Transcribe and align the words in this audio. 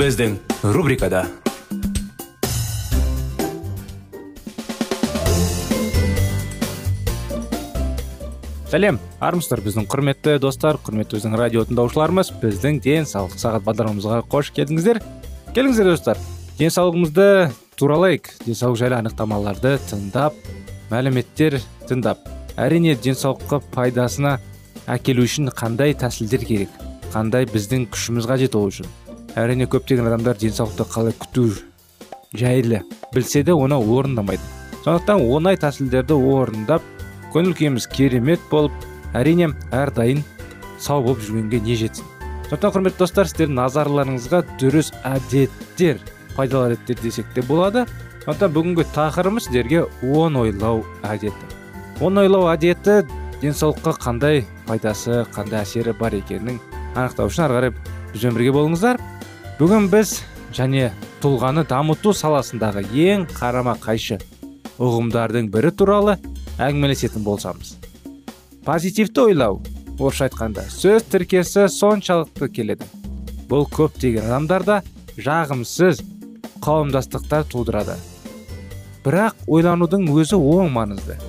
Біздің 0.00 0.38
рубрикада 0.72 1.26
сәлем 8.70 8.96
армысыздар 9.20 9.60
біздің 9.66 9.88
құрметті 9.92 10.38
достар 10.40 10.80
құрметті 10.80 11.18
біздің 11.18 11.36
радио 11.36 11.66
тыңдаушыларымыз 11.68 12.32
біздің 12.40 12.80
денсаулық 12.86 13.36
сағат 13.42 13.66
бағдарламамызға 13.68 14.22
қош 14.32 14.54
келдіңіздер 14.56 15.02
келіңіздер 15.52 15.92
достар 15.92 16.22
денсаулығымызды 16.60 17.28
туралайық. 17.80 18.26
Денсаулық 18.44 18.76
жайлы 18.80 18.98
анықтамаларды 19.00 19.78
тыңдап 19.88 20.36
мәліметтер 20.90 21.56
тыңдап. 21.88 22.24
Әрине 22.60 22.92
денсаулыққа 23.00 23.62
пайдасына 23.72 24.34
әкелу 24.88 25.24
үшін 25.24 25.48
қандай 25.56 25.96
тәсілдер 25.96 26.44
керек? 26.44 26.74
Қандай 27.14 27.48
біздің 27.48 27.88
күшіміз 27.94 28.28
қажет 28.28 28.56
ол 28.60 28.68
үшін? 28.68 28.88
Әрине 29.38 29.66
көптеген 29.70 30.08
адамдар 30.08 30.38
денсаулықты 30.40 30.86
қалай 30.90 31.14
күту 31.20 31.46
жайлы 32.34 32.82
білсе 33.14 33.42
де 33.42 33.52
оны 33.52 33.76
орындамайды. 33.76 34.42
Сондықтан 34.84 35.22
оңай 35.22 35.58
тәсілдерді 35.60 36.16
орындап 36.16 36.82
көңіл 37.34 37.54
күйіміз 37.58 37.86
керемет 37.92 38.40
болып 38.50 38.72
әрине 39.14 39.50
әрдайым 39.76 40.24
сау 40.78 41.02
болып 41.04 41.22
жүргенге 41.26 41.60
не 41.66 41.76
жетсін. 41.76 42.06
Сондықтан 42.48 42.74
құрметті 42.74 43.04
достар 43.04 43.28
сіздердің 43.30 43.58
назарларыңызға 43.60 44.42
дұрыс 44.58 44.90
әдеттер 45.04 46.00
пайдалы 46.36 46.72
әдеттер 46.72 47.02
десек 47.02 47.30
те 47.34 47.44
болады. 47.46 47.86
Сондықтан 48.24 48.54
бүгінгі 48.56 48.88
тақырыбымыз 48.96 49.46
сіздерге 49.46 49.84
оң 50.02 50.40
ойлау 50.40 50.82
әдеті. 51.06 51.54
Оң 52.00 52.18
ойлау 52.24 52.48
әдеті 52.50 53.04
денсаулыққа 53.40 53.94
қандай 54.00 54.44
пайдасы 54.66 55.22
қандай 55.34 55.62
әсері 55.62 55.94
бар 55.96 56.16
екенін 56.18 56.58
анықтау 56.94 57.30
үшін 57.30 57.46
ары 57.46 57.56
қарай 57.56 57.72
бізбен 58.12 58.36
бірге 58.36 58.52
болыңыздар. 58.56 59.00
Бүгін 59.60 59.90
біз 59.92 60.14
және 60.56 60.86
тұлғаны 61.20 61.66
дамыту 61.68 62.14
саласындағы 62.16 62.80
ең 62.96 63.26
қарама 63.28 63.74
қайшы 63.82 64.16
ұғымдардың 64.80 65.50
бірі 65.52 65.72
туралы 65.76 66.14
әңгімелесетін 66.56 67.26
болсамыз. 67.26 67.74
Позитивті 68.64 69.26
ойлау 69.26 69.60
орысша 69.98 70.30
айтқанда 70.30 70.64
сөз 70.72 71.04
тіркесі 71.12 71.66
соншалықты 71.76 72.48
келеді. 72.56 72.88
Бұл 73.52 73.68
көптеген 73.68 74.30
адамдарда 74.30 74.80
жағымсыз 75.20 76.00
қауымдастықтар 76.64 77.44
тудырады. 77.52 78.00
Бірақ 79.04 79.44
ойланудың 79.44 80.08
өзі 80.08 80.40
оң 80.40 80.72
маңызды. 80.72 81.20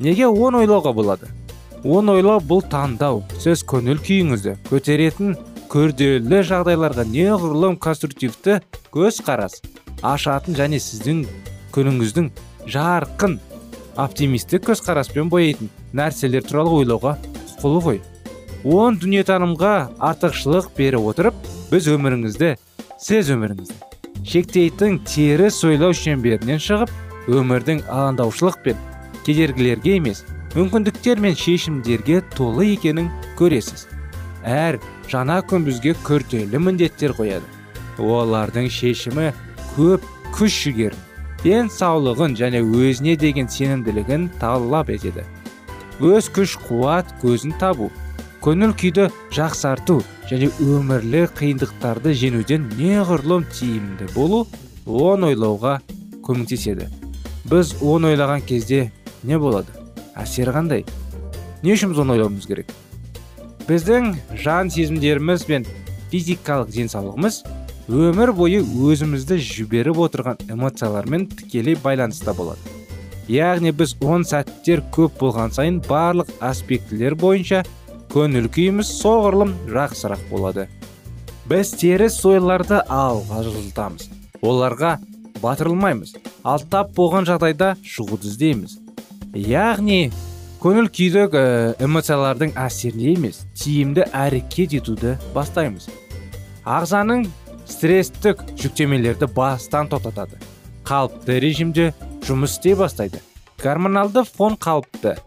Неге 0.00 0.32
оң 0.32 0.62
ойлауға 0.64 0.96
болады? 0.96 1.28
Оң 1.84 2.14
ойлау 2.16 2.40
бұл 2.40 2.64
таңдау 2.64 3.26
сіз 3.36 3.60
көңіл 3.68 4.00
күйіңізді 4.00 4.62
көтеретін 4.72 5.36
күрделі 5.74 6.38
жағдайларға 6.46 7.02
неғұрлым 7.10 7.74
конструктивті 7.82 8.60
көзқарас 8.94 9.56
ашатын 10.06 10.54
және 10.54 10.78
сіздің 10.78 11.24
күніңіздің 11.74 12.28
жарқын 12.70 13.34
оптимистік 13.98 14.68
көзқараспен 14.68 15.32
бояйтын 15.32 15.72
нәрселер 15.90 16.46
туралы 16.46 16.76
ойлауға 16.78 17.16
құқылы 17.56 17.82
ғой. 17.88 18.00
Он 18.62 19.00
дүниетанымға 19.02 19.74
артықшылық 20.12 20.70
бере 20.78 21.02
отырып 21.10 21.42
біз 21.72 21.90
өміріңізді 21.96 22.54
сіз 23.02 23.34
өміріңізді 23.34 24.30
шектейтін 24.30 25.02
теріс 25.10 25.58
ойлау 25.66 25.90
шеңберінен 25.98 26.62
шығып 26.62 26.94
өмірдің 27.34 27.82
алаңдаушылық 27.90 28.62
пен 28.62 28.78
кедергілерге 29.26 29.98
емес 29.98 30.22
мүмкіндіктер 30.54 31.18
мен 31.18 31.34
шешімдерге 31.34 32.22
толы 32.38 32.76
екенін 32.76 33.10
көресіз. 33.34 33.88
Әр 34.46 34.78
жаңа 35.10 35.40
күн 35.48 35.66
бізге 35.66 35.94
күрделі 36.06 36.60
міндеттер 36.60 37.14
қояды. 37.16 37.46
Олардың 37.98 38.70
шешімі 38.72 39.32
көп 39.76 40.04
күш 40.34 40.62
жігерін 40.64 41.02
денсаулығын 41.44 42.34
және 42.38 42.62
өзіне 42.64 43.18
деген 43.20 43.50
сенімділігін 43.52 44.30
талап 44.40 44.88
етеді. 44.90 45.26
Өз 46.00 46.30
күш 46.32 46.56
қуат 46.64 47.10
көзін 47.20 47.52
табу 47.60 47.90
көңіл 48.44 48.72
күйді 48.76 49.06
жақсарту 49.32 50.00
және 50.28 50.50
өмірлік 50.60 51.36
қиындықтарды 51.38 52.12
жеңуден 52.20 52.66
неғұрлым 52.76 53.46
тиімді 53.52 54.08
болу 54.16 54.42
оң 54.84 55.28
ойлауға 55.30 55.78
көмектеседі. 56.24 56.88
Біз 57.48 57.74
оң 57.80 58.08
ойлаған 58.10 58.44
кезде 58.48 58.90
не 59.22 59.38
болады? 59.40 59.72
Әсері 60.16 60.52
қандай? 60.56 60.84
Не 61.62 61.76
үшін 61.76 61.92
біз 61.92 62.02
оны 62.04 62.16
ойлауымыз 62.16 62.48
керек? 62.48 62.72
Біздің 63.68 64.12
жан 64.42 64.70
сезімдеріміз 64.70 65.46
бен 65.48 65.66
физикалық 66.12 66.72
денсаулығымыз 66.74 67.40
өмір 67.88 68.32
бойы 68.36 68.60
өзімізді 68.62 69.38
жіберіп 69.40 70.00
отырған 70.06 70.42
эмоциялармен 70.52 71.26
тікелей 71.32 71.76
байланыста 71.80 72.34
болады. 72.36 72.60
Яғни 73.28 73.72
біз 73.72 73.96
он 74.04 74.26
сәттер 74.28 74.82
көп 74.92 75.16
болған 75.20 75.52
сайын 75.56 75.80
барлық 75.84 76.28
аспектілер 76.44 77.16
бойынша 77.16 77.62
көңіл 78.12 78.50
күйіміз 78.52 78.90
соғұрлым 79.00 79.54
жақсырақ 79.72 80.28
болады. 80.30 80.68
Біз 81.48 81.72
теріс 81.80 82.20
ойларды 82.28 82.82
алға 82.88 83.42
жылжытамыз 83.48 84.10
оларға 84.44 84.98
батырылмаймыз. 85.42 86.14
Ал 86.44 86.60
тап 86.70 86.92
болған 86.96 87.24
жағдайда 87.28 87.74
шығуды 87.84 88.28
іздейміз. 88.28 88.78
Яғни 89.34 90.12
көңіл 90.64 90.86
күйдік 90.88 91.34
эмоциялардың 91.84 92.54
әсеріне 92.56 93.10
емес 93.18 93.42
тиімді 93.60 94.06
әрекет 94.16 94.72
етуді 94.78 95.10
бастаймыз. 95.34 95.90
Ағзаның 96.64 97.26
стресстік 97.68 98.40
жүктемелерді 98.62 99.28
бастан 99.36 99.90
тоқтатады. 99.92 100.40
Қалыпты 100.88 101.36
режимде 101.44 101.90
жұмыс 102.24 102.56
істей 102.56 102.78
бастайды. 102.80 103.20
Гормоналды 103.60 104.24
фон 104.24 104.56
қалыпты. 104.56 105.18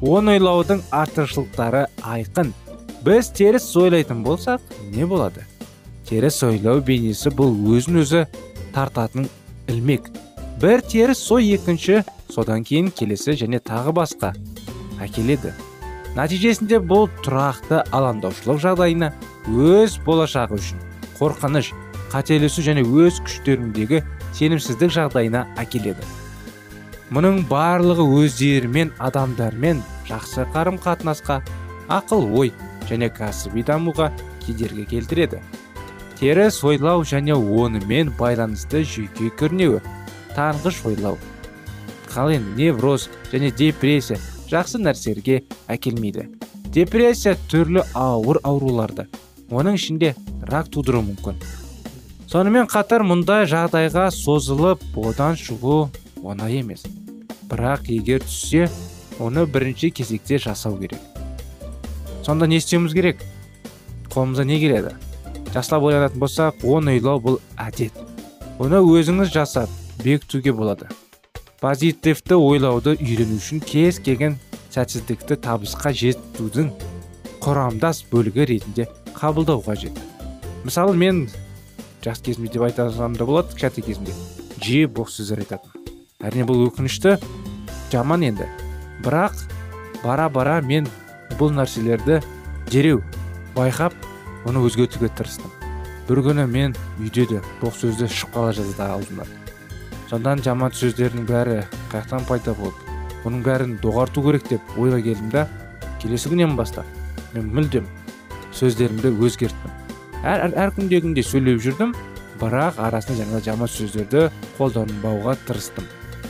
Оң 0.00 0.32
ойлаудың 0.32 0.80
артықшылықтары 0.88 1.84
айқын. 2.00 2.56
Біз 3.04 3.28
теріс 3.36 3.68
ойлайтын 3.76 4.24
болсақ 4.24 4.64
не 4.96 5.04
болады? 5.04 5.44
Теріс 6.08 6.40
ойлау 6.40 6.80
бейнесі 6.80 7.36
бұл 7.36 7.52
өзін 7.76 8.00
өзі 8.00 8.24
тартатын 8.72 9.28
ілмек. 9.68 10.08
Бір 10.56 10.80
теріс 10.80 11.20
ой 11.36 11.52
екінші 11.60 12.00
содан 12.32 12.64
кейін 12.64 12.88
келесі 12.88 13.36
және 13.36 13.60
тағы 13.60 13.92
басқа. 13.92 14.32
Әкеледі. 15.02 15.52
Нәтижесінде 16.16 16.78
бұл 16.80 17.08
тұрақты 17.24 17.82
алаңдаушылық 17.94 18.60
жағдайына 18.62 19.10
өз 19.52 19.98
болашағы 20.06 20.56
үшін 20.60 20.80
қорқыныш 21.18 21.72
қателесу 22.12 22.64
және 22.64 22.84
өз 22.86 23.20
күштеріндегі 23.26 24.00
сенімсіздік 24.36 24.94
жағдайына 24.96 25.44
әкеледі. 25.60 26.06
Мұның 27.12 27.44
барлығы 27.50 28.06
өздерімен 28.22 28.94
адамдармен 28.98 29.84
жақсы 30.08 30.48
қарым 30.54 30.80
қатынасқа 30.82 31.42
ақыл 31.92 32.26
ой 32.32 32.54
және 32.88 33.12
кәсіби 33.12 33.62
дамуға 33.66 34.10
кедергі 34.46 34.88
келтіреді. 34.90 35.42
Теріс 36.16 36.62
ойлау 36.64 37.04
және 37.04 37.36
онымен 37.36 38.14
байланысты 38.18 38.82
жүйке 38.88 39.28
көрнеуі 39.36 39.82
таңғыш 40.36 40.80
ойлау 40.88 41.18
ал 42.16 42.30
енді 42.32 42.56
невроз 42.56 43.10
және 43.32 43.50
депрессия 43.52 44.18
жақсы 44.50 44.80
нәрселерге 44.82 45.42
әкелмейді. 45.68 46.28
Депрессия 46.74 47.36
түрлі 47.50 47.84
ауыр 47.94 48.40
ауруларды. 48.44 49.06
Оның 49.50 49.78
ішінде 49.78 50.14
рак 50.42 50.68
тудыруы 50.74 51.04
мүмкін. 51.06 51.38
Сонымен 52.26 52.66
қатар 52.68 53.04
мұндай 53.06 53.46
жағдайға 53.48 54.08
созылып 54.10 54.82
одан 54.98 55.38
шығу 55.38 55.86
оңай 56.26 56.58
емес. 56.60 56.82
Бірақ 57.46 57.86
егер 57.94 58.24
түссе 58.26 58.66
оны 59.22 59.46
бірінші 59.46 59.92
кезекте 59.94 60.38
жасау 60.42 60.76
керек. 60.80 61.00
Сонда 62.26 62.46
не 62.50 62.58
істеуіміз 62.58 62.92
керек? 62.92 63.22
Қолымызда 64.10 64.44
не 64.44 64.58
келеді? 64.58 64.96
Жақсылап 65.54 65.86
ойланатын 65.86 66.20
болсақ 66.20 66.66
оны 66.66 66.98
ойлау 66.98 67.22
бұл 67.22 67.40
әдет. 67.56 67.94
Оны 68.58 68.82
өзіңіз 68.82 69.30
жасап 69.30 69.70
бекітуге 70.02 70.52
болады. 70.52 70.90
Позитивті 71.60 72.36
ойлауды 72.36 72.96
үйрену 73.00 73.38
үшін 73.40 73.62
кез 73.64 73.98
келген 74.04 74.36
сәтсіздікті 74.74 75.38
табысқа 75.44 75.92
жетудің 75.96 76.68
құрамдас 77.40 78.02
бөлігі 78.10 78.44
ретінде 78.50 78.88
қабылдау 79.16 79.62
қажет. 79.64 79.96
Мысалы 80.64 80.96
мен 80.96 81.26
жас 82.04 82.20
кезімде 82.20 82.52
деп 82.58 82.66
айтсам 82.68 83.16
да 83.16 83.24
болады 83.24 83.54
кішкентай 83.54 83.86
кезімде 83.86 84.12
жиі 84.60 84.86
бос 84.86 85.16
сөздер 85.16 85.40
айтатын. 85.46 85.72
Әрине 86.20 86.44
бұл 86.48 86.66
өкінішті 86.68 87.16
жаман 87.92 88.26
енді. 88.28 88.48
Бірақ 89.04 89.46
бара 90.04 90.28
бара 90.28 90.60
мен 90.60 90.90
бұл 91.40 91.54
нәрселерді 91.56 92.20
дереу 92.68 93.00
байқап 93.56 93.96
оны 94.44 94.60
өзгертуге 94.66 95.08
тырыстым. 95.08 95.48
Бір 96.06 96.22
күні 96.28 96.46
мен 96.50 96.76
үйде 97.00 97.26
де 97.32 97.42
боқ 97.62 97.80
сөзді 97.80 98.12
шығып 98.12 98.36
қала 98.36 98.54
жаздады 98.60 98.92
аузымнан 98.92 99.45
сондан 100.10 100.42
жаман 100.42 100.74
сөздердің 100.76 101.26
бәрі 101.28 101.60
қаяқтан 101.92 102.26
пайда 102.28 102.54
болып 102.58 102.78
бұның 103.24 103.44
бәрін 103.46 103.78
доғарту 103.82 104.22
керек 104.26 104.48
деп 104.50 104.76
ойға 104.78 105.02
келдім 105.02 105.30
да 105.34 105.46
келесі 106.02 106.30
күннен 106.32 106.56
бастап 106.58 106.86
мен 107.34 107.48
мүлдем 107.52 107.86
сөздерімді 108.56 109.12
өзгерттім. 109.20 109.72
Әр, 110.24 110.46
әр, 110.48 110.70
әр 110.70 111.22
сөйлеп 111.26 111.60
жүрдім 111.62 111.92
бірақ 112.40 112.78
арасында 112.82 113.22
жаңағы 113.22 113.42
жаман 113.44 113.70
сөздерді 113.70 114.28
қолданбауға 114.56 115.36
тырыстым. 115.46 115.86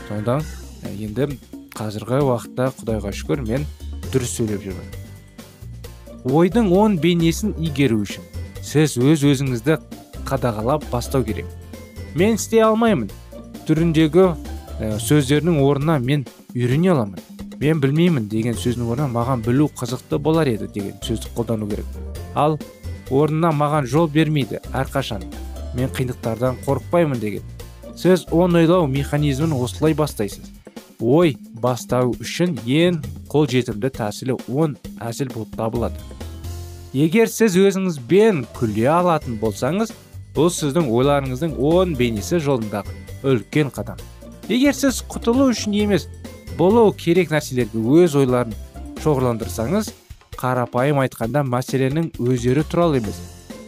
Содан 0.08 0.42
енді 0.86 1.28
қазіргі 1.76 2.22
уақытта 2.26 2.70
құдайға 2.80 3.12
шүкір 3.14 3.44
мен 3.46 3.66
дұрыс 4.12 4.36
сөйлеп 4.38 4.64
жүрмін. 4.66 4.90
Ойдың 6.26 6.72
он 6.74 6.98
бейнесін 6.98 7.54
игеру 7.62 8.00
үшін 8.02 8.26
сіз 8.62 8.96
өз 8.98 9.22
өзіңізді 9.30 9.78
қадағалап 10.26 10.88
бастау 10.90 11.24
керек. 11.24 11.46
Мен 12.14 12.34
істей 12.34 12.64
алмаймын. 12.64 13.10
Түріндегі 13.66 14.26
сөздердің 15.02 15.58
орнына 15.64 15.98
мен 15.98 16.26
үйрене 16.54 16.92
аламын. 16.92 17.20
Мен 17.60 17.80
білмеймін 17.80 18.28
деген 18.28 18.54
сөздің 18.54 18.90
орнына 18.92 19.08
маған 19.12 19.42
білу 19.46 19.70
қызықты 19.80 20.18
болар 20.20 20.48
еді 20.50 20.68
деген 20.74 20.98
сөзді 21.02 21.30
қолдану 21.36 21.68
керек. 21.70 21.86
Ал 22.34 22.58
орнына 23.10 23.52
маған 23.56 23.88
жол 23.88 24.10
бермейді 24.12 24.60
әрқашан. 24.72 25.24
Мен 25.74 25.88
қиындықтардан 25.88 26.60
қорықпаймын 26.66 27.20
деген. 27.20 27.42
Сіз 27.96 28.26
он 28.30 28.54
ойлау 28.54 28.86
механизмін 28.86 29.56
осылай 29.56 29.94
бастайсыз. 29.94 30.52
Ой 31.00 31.36
бастау 31.54 32.12
үшін 32.20 32.58
ең 32.66 33.00
қолжетімді 33.32 33.90
тәсілі 33.96 34.36
он 34.52 34.76
әсіл 35.00 35.32
болып 35.32 35.56
табылады. 35.56 35.96
Егер 36.92 37.28
сіз 37.32 37.56
өзіңізбен 37.56 38.44
күле 38.56 38.86
алатын 38.92 39.40
болсаңыз 39.40 39.92
бұл 40.36 40.52
сіздің 40.52 40.92
ойларыңыздың 40.92 41.56
он 41.56 41.96
бейнесі 41.96 42.40
жолындағы 42.44 43.05
үлкен 43.26 43.72
қадам. 43.74 43.98
Егер 44.48 44.74
сіз 44.76 45.02
құтылу 45.10 45.50
үшін 45.50 45.74
емес 45.74 46.06
болу 46.58 46.88
керек 46.96 47.32
нәрселерге 47.34 47.82
өз 48.02 48.14
ойларын 48.20 48.54
шоғырландырсаңыз 49.02 49.90
қарапайым 50.38 51.00
айтқанда 51.02 51.42
мәселенің 51.48 52.12
өздері 52.22 52.64
туралы 52.70 53.00
емес 53.02 53.18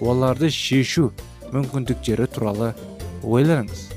оларды 0.01 0.51
шешу 0.55 1.11
мүмкіндіктері 1.53 2.29
туралы 2.31 2.73
ойланыңыз. 3.25 3.89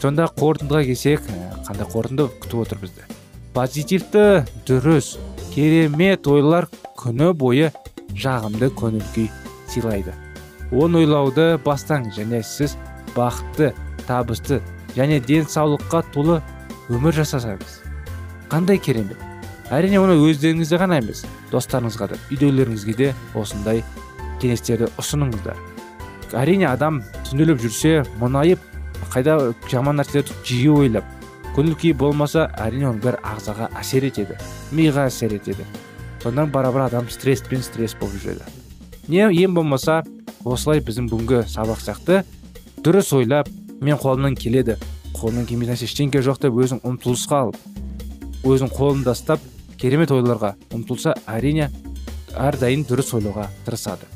Сонда 0.00 0.28
қорытындыға 0.36 0.84
келсек 0.88 1.26
қандай 1.66 1.88
қорытынды 1.90 2.28
күтіп 2.40 2.62
отыр 2.62 2.80
бізді? 2.84 3.06
Позитивті 3.54 4.24
дұрыс 4.68 5.16
керемет 5.54 6.28
ойлар 6.30 6.68
күні 7.00 7.32
бойы 7.34 7.72
жағымды 8.14 8.70
көңіл 8.78 9.04
күй 9.14 9.28
сыйлайды. 9.70 10.14
Оны 10.70 11.02
ойлауды 11.02 11.56
бастаңыз 11.64 12.20
және 12.20 12.42
сіз 12.46 12.76
бақытты 13.16 13.72
табысты 14.10 14.60
және 14.96 15.20
денсаулыққа 15.22 16.02
толы 16.14 16.40
өмір 16.90 17.14
жасасаңыз 17.22 17.80
қандай 18.50 18.80
керемет. 18.82 19.18
Әрине 19.70 20.00
оны 20.02 20.16
өздеріңізде 20.18 20.80
ғана 20.82 20.98
емес 20.98 21.22
достарыңызға 21.52 22.08
да 22.10 22.16
үйдегілеріңізге 22.32 22.94
де 22.98 23.12
осындай 23.38 23.84
кеңестерді 24.42 24.88
ұсыныңыздар. 24.98 25.54
Әрине 26.34 26.66
адам 26.66 26.98
түнделеп 27.28 27.62
жүрсе 27.62 28.00
мұңайып 28.18 28.64
қайда 29.14 29.36
жаман 29.70 30.00
нәрселерді 30.00 30.34
жиі 30.46 30.72
ойлап 30.74 31.06
көңіл 31.54 31.76
күй 31.78 31.94
болмаса 31.94 32.48
әрине 32.58 32.88
оның 32.90 33.00
бәрі 33.04 33.22
ағзаға 33.26 33.70
әсер 33.78 34.06
етеді 34.10 34.38
миға 34.74 35.06
әсер 35.10 35.34
етеді. 35.38 35.66
Содан 36.22 36.50
бара 36.50 36.72
бара 36.72 36.90
адам 36.90 37.08
стресс 37.10 37.42
пен 37.46 37.62
стресс 37.62 37.94
болып 37.98 38.18
жүреді. 38.22 38.44
Не 39.08 39.30
ең 39.30 39.54
болмаса 39.54 40.02
осылай 40.44 40.82
біздің 40.82 41.08
бүгінгі 41.10 41.44
сабақ 41.50 41.80
сияқты 41.82 42.22
дұрыс 42.82 43.14
ойлап 43.16 43.48
мен 43.80 43.98
қолымнан 44.00 44.36
келеді. 44.38 44.76
Қолымнан 45.16 45.48
келмейтін 45.48 45.74
нәрсе 45.74 45.88
ештеңке 45.88 46.22
жоқ 46.24 46.40
деп 46.44 46.56
өзің 46.60 46.84
ұмтылысқа 46.86 47.42
алып 47.44 47.56
өзін 48.46 48.70
қолында 48.72 49.12
ұстап 49.16 49.42
керемет 49.80 50.12
ойларға 50.14 50.54
ұмтылса 50.72 51.16
әрине 51.28 51.68
әрдайым 52.36 52.86
дұрыс 52.88 53.12
ойлауға 53.16 53.48
тырысады. 53.66 54.08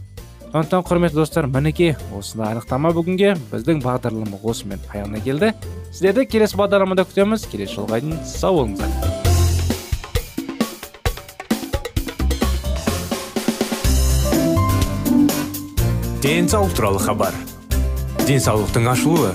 Сондықтан 0.54 0.84
құрметті 0.86 1.18
достар 1.18 1.48
мінекей 1.50 1.96
осындай 2.14 2.52
анықтама 2.54 2.92
бүгінге 2.94 3.32
біздің 3.50 3.80
бағдарлама 3.82 4.38
осымен 4.46 4.78
аяғына 4.92 5.18
келді. 5.24 5.50
Сіздерді 5.90 6.28
келесі 6.30 6.60
бағдарламада 6.60 7.04
күтеміз. 7.08 7.48
Келесі 7.50 7.80
жолға 7.80 7.98
дейін 8.04 8.20
сау 8.22 8.60
болыңыздар. 8.60 8.92
Денсаулық 16.22 16.78
туралы 16.78 17.02
хабар. 17.02 17.34
Денсаулықтың 18.28 18.86
ашылуы. 18.94 19.34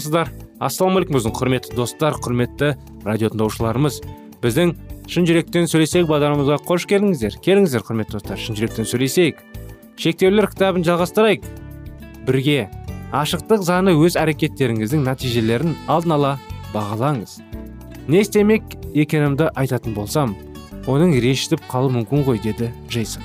Армысыздар 0.00 0.30
ассалаумағалейкум 0.60 1.16
біздің 1.18 1.34
құрметті 1.36 1.74
достар 1.76 2.14
құрметті 2.24 2.70
радио 3.04 3.28
тыңдаушыларымыз. 3.32 3.98
Біздің 4.40 4.72
шын 5.12 5.26
жүректен 5.28 5.68
сөйлесейік 5.68 6.08
бағдарламамызға 6.08 6.56
қош 6.64 6.86
келдіңіздер. 6.88 7.36
Келіңіздер 7.44 7.84
құрметті 7.84 8.16
достар 8.16 8.40
шын 8.40 8.56
жүректен 8.56 8.88
сөйлесейік. 8.88 9.42
Шектеулер 10.00 10.48
кітабын 10.48 10.86
жалғастырайық. 10.88 11.44
Бірге 12.24 12.70
ашықтық 13.12 13.64
заңы 13.66 13.96
өз 14.00 14.16
әрекеттеріңіздің 14.20 15.04
нәтижелерін 15.04 15.76
алдын 15.88 16.16
ала 16.16 16.32
бағалаңыз. 16.72 17.40
Не 18.08 18.22
істемек 18.24 18.64
екенімді 18.94 19.50
айтатын 19.52 19.96
болсам 19.96 20.36
оның 20.88 21.18
ренжітіп 21.20 21.66
қалуы 21.68 21.92
мүмкін 21.98 22.24
ғой 22.24 22.40
деді 22.40 22.70
джейсон. 22.88 23.24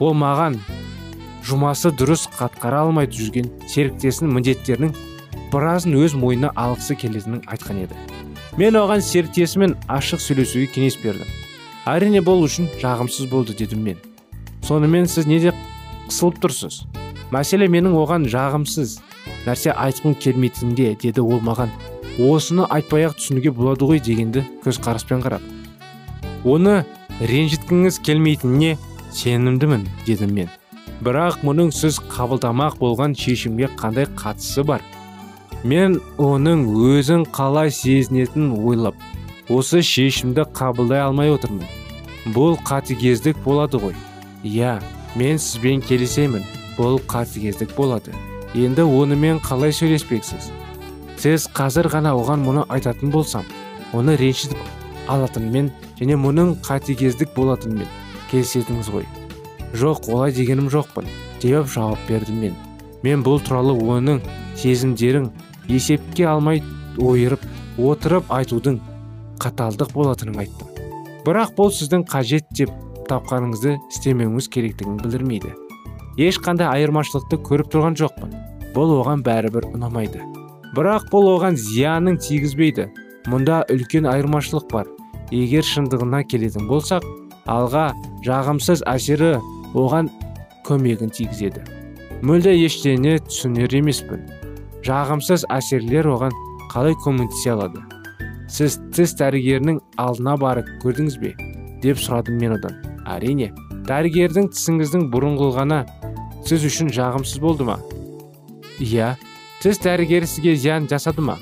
Ол 0.00 0.12
маған 0.12 0.60
жұмасы 1.46 1.94
дұрыс 1.96 2.26
қатқара 2.36 2.84
алмай 2.84 3.08
жүрген 3.08 3.48
серіктесінің 3.70 4.36
міндеттерінің 4.36 4.92
біразын 5.52 5.96
өз 5.98 6.14
мойнына 6.14 6.52
алғысы 6.58 6.96
келетінін 7.00 7.42
айтқан 7.50 7.84
еді. 7.84 7.98
Мен 8.58 8.76
оған 8.78 9.02
серіктесімен 9.04 9.76
ашық 9.88 10.22
сөйлесуге 10.22 10.70
кеңес 10.74 10.98
бердім. 11.02 11.28
Әрине 11.88 12.20
бұл 12.24 12.44
үшін 12.46 12.68
жағымсыз 12.80 13.30
болды 13.30 13.54
дедім 13.58 13.84
мен. 13.86 14.00
Сонымен 14.66 15.06
сіз 15.08 15.26
неде 15.26 15.54
қысылып 16.08 16.40
тұрсыз? 16.42 16.82
Мәселе 17.30 17.70
менің 17.70 17.94
оған 17.98 18.26
жағымсыз 18.30 18.98
нәрсе 19.46 19.72
айтқым 19.72 20.16
келмейтінінде 20.18 20.96
деді 21.00 21.22
ол 21.22 21.40
маған. 21.46 21.72
Осыны 22.20 22.66
айтпай 22.68 23.06
ақ 23.08 23.16
түсінуге 23.20 23.54
болады 23.54 23.86
ғой 23.88 24.02
дегенді 24.04 24.44
көзқараспен 24.64 25.22
қарап. 25.24 25.42
Оны 26.44 26.84
ренжіткіңіз 27.20 28.00
келмейтініне 28.04 28.76
сенімдімін 29.14 29.86
дедім 30.06 30.34
мен. 30.36 30.50
Бірақ 31.00 31.40
мұның 31.46 31.70
сіз 31.72 32.02
қабылдамақ 32.12 32.76
болған 32.82 33.14
шешімге 33.16 33.70
қандай 33.80 34.10
қатысы 34.18 34.66
бар? 34.68 34.82
Мен 35.64 35.98
оның 36.18 36.62
өзін 36.72 37.26
қалай 37.36 37.72
сезінетінін 37.74 38.54
ойлап 38.64 38.96
осы 39.50 39.82
шешімді 39.82 40.46
қабылдай 40.54 41.02
алмай 41.04 41.32
отырмын. 41.34 41.66
Бұл 42.34 42.56
қатыгездік 42.64 43.40
болады 43.44 43.80
ғой. 43.82 43.94
Иә 44.44 44.78
мен 45.18 45.38
сізбен 45.38 45.82
келісемін. 45.82 46.44
Бұл 46.78 47.00
қатыгездік 47.10 47.74
болады. 47.76 48.14
Енді 48.54 48.86
онымен 48.86 49.40
қалай 49.44 49.74
сөйлеспексіз? 49.74 50.50
Сіз 51.20 51.48
қазір 51.52 51.90
ғана 51.92 52.14
оған 52.16 52.40
мұны 52.46 52.64
айтатын 52.72 53.10
болсам 53.12 53.44
оны 53.92 54.16
ренжітіп 54.16 55.10
алатынмен 55.10 55.68
және 55.98 56.16
мұның 56.16 56.54
қатыгездік 56.64 57.34
болатынымен 57.36 57.90
келісетіңіз 58.30 58.88
ғой. 58.94 59.04
Жоқ 59.74 60.08
олай 60.14 60.32
дегенім 60.32 60.70
жоқпын 60.72 61.10
деп 61.42 61.68
жауап 61.68 62.00
бердім 62.08 62.40
мен. 62.46 62.56
Мен 63.02 63.24
бұл 63.26 63.42
туралы 63.42 63.74
оның 63.74 64.22
сезімдерін 64.56 65.30
есепке 65.70 66.26
алмай 66.26 66.62
ойырып 66.98 67.42
отырып 67.78 68.30
айтудың 68.34 68.80
қаталдық 69.40 69.94
болатынын 69.94 70.42
айттым. 70.42 70.68
Бірақ 71.24 71.54
бұл 71.56 71.70
сіздің 71.74 72.04
қажет 72.10 72.48
деп 72.56 72.72
тапқаныңызды 73.08 73.76
істемеуіңіз 73.90 74.48
керектігін 74.52 74.98
білдірмейді. 75.02 75.52
Ешқандай 76.20 76.68
айырмашылықты 76.68 77.38
көріп 77.46 77.70
тұрған 77.72 77.96
жоқпын. 78.00 78.34
Бұл 78.74 78.96
оған 79.00 79.22
бәрібір 79.26 79.70
ұнамайды. 79.72 80.22
Бірақ 80.76 81.08
бұл 81.12 81.30
оған 81.36 81.56
зиянын 81.58 82.18
тигізбейді. 82.22 82.88
Мұнда 83.30 83.64
үлкен 83.72 84.08
айырмашылық 84.10 84.68
бар. 84.72 84.90
Егер 85.30 85.66
шындығына 85.66 86.24
келетін 86.30 86.66
болсақ 86.70 87.06
алға 87.50 87.90
жағымсыз 88.26 88.84
әсері 88.90 89.36
оған 89.74 90.10
көмегін 90.66 91.12
тигізеді. 91.14 91.64
Мүлде 92.26 92.54
ештеңе 92.64 93.18
түсінер 93.26 93.74
емеспін. 93.80 94.26
Жағымсыз 94.86 95.46
әсерлер 95.52 96.08
оған 96.10 96.34
қалай 96.72 96.96
көмектесе 97.04 97.54
алады? 97.54 97.82
Сіз 98.50 98.80
тіс 98.96 99.14
дәрігерінің 99.20 99.78
алдына 100.00 100.36
барып 100.40 100.68
көрдіңіз 100.82 101.18
бе? 101.22 101.34
деп 101.82 102.00
сұрадым 102.00 102.38
мен 102.40 102.56
одан. 102.56 102.76
Әрине 103.08 103.50
дәрігердің 103.88 104.50
тісіңіздің 104.54 105.06
бұрынғылғана 105.12 105.84
сіз 106.46 106.66
үшін 106.68 106.90
жағымсыз 106.94 107.40
болды 107.42 107.66
ма? 107.68 107.78
Иә 108.80 109.14
тіс 109.62 109.80
дәрігері 109.84 110.28
сізге 110.28 110.56
зиян 110.56 110.88
жасады 110.90 111.24
ма? 111.24 111.38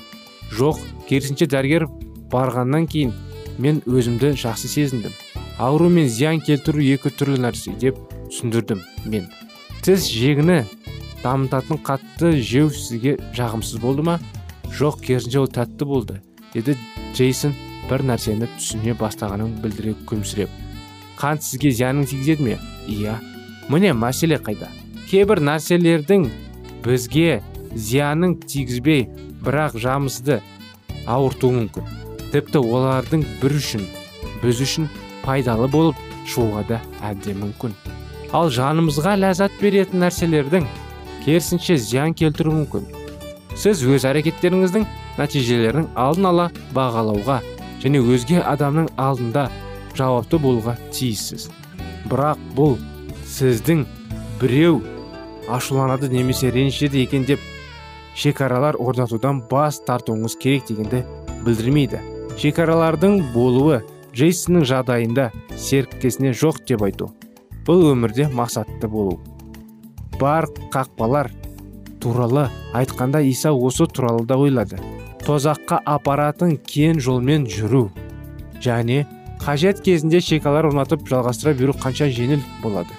Жоқ 0.55 0.79
керісінше 1.09 1.49
дәрігер 1.51 1.87
барғаннан 2.31 2.87
кейін 2.89 3.13
мен 3.59 3.81
өзімді 3.85 4.33
жақсы 4.39 4.71
сезіндім. 4.71 5.13
Ауру 5.59 5.89
мен 5.91 6.07
зиян 6.07 6.39
келтіру 6.39 6.81
екі 6.95 7.11
түрлі 7.11 7.41
нәрсе 7.43 7.75
деп 7.79 7.99
түсіндірдім 8.29 8.83
мен. 9.11 9.27
Тіс 9.83 10.07
жегіні 10.07 10.63
дамытатын 11.23 11.79
қатты 11.83 12.33
жеу 12.39 12.69
сізге 12.71 13.17
жағымсыз 13.35 13.81
болды 13.81 14.05
ма? 14.07 14.19
Жоқ 14.69 15.01
керісінше 15.03 15.41
ол 15.43 15.49
тәтті 15.51 15.87
болды 15.89 16.19
деді 16.53 16.75
джейсон 17.13 17.53
бір 17.89 18.03
нәрсені 18.05 18.47
түсіне 18.57 18.93
бастағанын 18.97 19.55
білдіре 19.63 19.95
күлімсіреп. 20.09 20.49
Қант 21.19 21.43
сізге 21.43 21.71
зиянын 21.75 22.05
тигізеді 22.07 22.45
ме? 22.45 22.57
Иә. 22.87 23.17
Міне 23.69 23.93
мәселе 23.97 24.39
қайда? 24.39 24.69
Кейбір 25.09 25.41
нәрселердің 25.43 26.29
бізге 26.85 27.41
зиянын 27.73 28.37
тигізбей 28.45 29.07
бірақ 29.43 29.77
жамызды 29.81 30.39
ауыртуы 31.09 31.55
мүмкін. 31.57 31.89
Тіпті 32.31 32.61
олардың 32.61 33.25
бір 33.41 33.57
үшін 33.57 33.85
біз 34.43 34.61
үшін 34.63 34.89
пайдалы 35.25 35.67
болып 35.71 35.97
шығуға 36.29 36.65
да 36.69 36.81
әбден 37.03 37.41
мүмкін. 37.41 37.73
Ал 38.31 38.51
жанымызға 38.53 39.15
ләззат 39.17 39.55
беретін 39.61 40.05
нәрселердің 40.05 40.67
керісінше 41.25 41.77
зиян 41.77 42.13
келтіруі 42.13 42.61
мүмкін. 42.61 42.87
Сіз 43.59 43.81
өз 43.83 44.05
әрекеттеріңіздің 44.07 44.85
нәтижелерін 45.17 45.89
алдын 45.99 46.29
ала 46.29 46.45
бағалауға 46.75 47.39
және 47.83 48.01
өзге 48.03 48.43
адамның 48.43 48.91
алдында 48.97 49.49
жауапты 49.97 50.39
болуға 50.39 50.77
тиіссіз. 50.95 51.49
Бірақ 52.09 52.39
бұл 52.55 52.77
сіздің 53.27 53.85
біреу 54.41 54.79
ашуланады 55.49 56.09
немесе 56.11 56.51
ренжеді 56.51 57.03
екен 57.03 57.25
деп 57.27 57.39
шекаралар 58.15 58.77
орнатудан 58.79 59.41
бас 59.51 59.81
тартуыңыз 59.87 60.37
керек 60.39 60.67
дегенді 60.69 61.03
білдірмейді. 61.45 61.99
Шекаралардың 62.39 63.19
болуы 63.33 63.81
джейсонның 64.13 64.67
жағдайында 64.69 65.29
серіктесіне 65.57 66.31
жоқ 66.33 66.63
деп 66.69 66.85
айту. 66.87 67.11
Бұл 67.67 67.91
өмірде 67.91 68.29
мақсатты 68.33 68.87
болу. 68.87 69.19
Бар 70.19 70.47
қақпалар 70.73 71.31
туралы 71.99 72.49
айтқанда 72.73 73.21
иса 73.21 73.51
осы 73.53 73.87
туралы 73.87 74.25
да 74.25 74.37
ойлады. 74.37 74.79
Тозаққа 75.25 75.81
апаратын 75.85 76.57
кен 76.57 76.99
жолмен 76.99 77.45
жүру 77.45 77.89
және 78.63 79.05
қажет 79.39 79.81
кезінде 79.83 80.21
шекалар 80.21 80.69
орнатып 80.69 81.07
жалғастыра 81.07 81.53
беру 81.53 81.75
қанша 81.75 82.09
жеңіл 82.11 82.41
болады. 82.63 82.91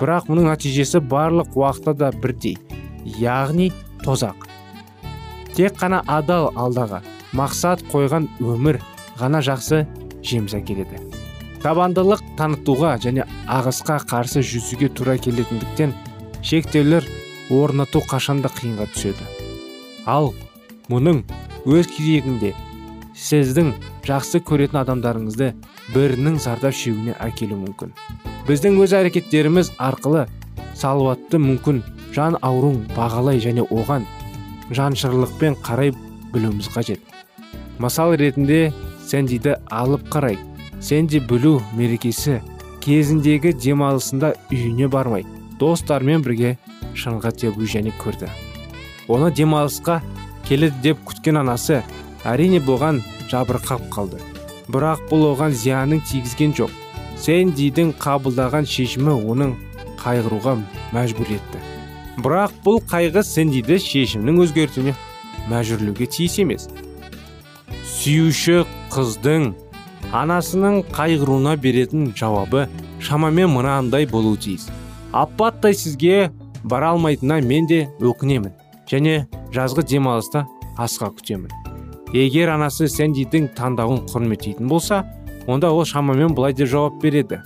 Бірақ 0.00 0.28
мұның 0.30 0.48
нәтижесі 0.50 1.00
барлық 1.00 1.56
уақытта 1.56 1.94
да 1.94 2.10
бірдей 2.12 2.56
яғни 3.04 3.70
тозақ. 4.04 4.48
Тек 5.54 5.76
қана 5.78 6.02
адал 6.08 6.50
алдағы 6.56 7.02
мақсат 7.36 7.84
қойған 7.92 8.28
өмір 8.40 8.80
ғана 9.20 9.42
жақсы 9.44 9.84
жеміс 10.24 10.56
әкеледі. 10.58 10.98
Табандылық 11.62 12.22
танытуға 12.38 12.96
және 13.04 13.26
ағысқа 13.46 14.00
қарсы 14.10 14.42
жүзуге 14.42 14.88
тура 14.90 15.14
келетіндіктен 15.18 15.92
шектеулер 16.42 17.06
орнату 17.50 18.02
қашанда 18.10 18.50
қиынға 18.52 18.88
түседі. 18.92 19.24
Ал 20.06 20.32
мұның 20.90 21.22
өз 21.70 21.88
кезегінде 21.92 22.52
сіздің 23.14 23.72
жақсы 24.06 24.42
көретін 24.46 24.80
адамдарыңызды 24.82 25.52
бірінің 25.94 26.38
зардап 26.42 26.74
шегуіне 26.74 27.14
әкелуі 27.22 27.60
мүмкін. 27.60 27.92
Біздің 28.48 28.80
өз 28.82 28.94
әрекеттеріміз 28.98 29.72
арқылы 29.78 30.26
салауатты 30.74 31.38
мүмкін 31.38 31.82
жан 32.16 32.38
ауруын 32.42 32.82
бағалай 32.96 33.38
және 33.42 33.66
оған 33.70 34.08
жаншырлықпен 34.74 35.58
қарай 35.62 35.92
білуіміз 36.32 36.72
қажет. 36.74 36.98
Мысал 37.78 38.16
ретінде 38.18 38.72
сәндиді 39.06 39.58
алып 39.70 40.08
қарай. 40.10 40.38
Сэнди 40.82 41.20
білу 41.22 41.60
мерекесі 41.78 42.40
кезіндегі 42.82 43.52
демалысында 43.54 44.34
үйіне 44.50 44.88
бармай. 44.90 45.22
Достарымен 45.60 46.22
бірге 46.24 46.56
шыңға 46.94 47.32
тебу 47.36 47.66
және 47.68 47.92
көрді. 48.00 48.28
Оны 49.08 49.32
демалысқа 49.34 50.00
келеді 50.46 50.82
деп 50.82 51.02
күткен 51.08 51.40
анасы 51.40 51.82
әрине 52.24 52.60
бұған 52.64 53.00
жабырқап 53.30 53.88
қалды. 53.92 54.20
Бірақ 54.72 55.08
бұл 55.10 55.26
оған 55.32 55.54
зиянын 55.56 56.02
тигізген 56.06 56.54
жоқ. 56.58 56.70
Сэндидің 57.22 57.92
қабылдаған 58.02 58.66
шешімі 58.66 59.14
оның 59.32 59.56
қайғыруға 60.02 60.56
мәжбүр 60.94 61.34
етті. 61.36 61.60
Бірақ 62.22 62.54
бұл 62.64 62.80
қайғы 62.90 63.22
сэндиді 63.26 63.78
шешімнің 63.82 64.42
өзгертуіне 64.44 64.94
мәжбүрлеуге 65.50 66.06
тиіс 66.12 66.38
емес. 66.42 66.68
Сүйуші 67.88 68.62
қыздың 68.92 69.52
анасының 70.12 70.82
қайғыруына 70.92 71.56
беретін 71.62 72.10
жауабы 72.18 72.66
шамамен 73.00 73.50
мынандай 73.54 74.06
болуы 74.06 74.36
тиіс. 74.36 74.68
Апаттай 75.12 75.74
сізге 75.74 76.30
бара 76.64 76.92
алмайтынына 76.92 77.40
мен 77.46 77.66
де 77.66 77.86
өкінемін. 78.00 78.52
Және 78.90 79.26
жазғы 79.54 79.84
демалыста 79.88 80.46
асқа 80.78 81.12
күтемін. 81.16 81.50
Егер 82.12 82.52
анасы 82.52 82.88
сэндидің 82.92 83.52
таңдауын 83.56 84.04
құрметтейтін 84.10 84.68
болса 84.68 85.02
онда 85.46 85.70
ол 85.72 85.84
шамамен 85.84 86.34
былай 86.34 86.52
деп 86.52 86.68
жауап 86.68 87.00
береді. 87.02 87.40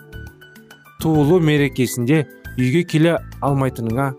Туылу 1.01 1.39
мерекесінде 1.41 2.25
үйге 2.59 2.83
келе 2.89 3.19
алмайтыныңа 3.45 4.13